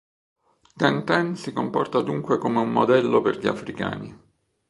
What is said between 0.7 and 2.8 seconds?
Tintin si comporta dunque come un